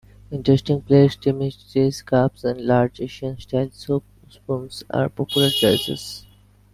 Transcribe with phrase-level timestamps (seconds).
[0.31, 6.25] Interesting plates, demitasse cups, and large Asian-style soup spoons are popular choices.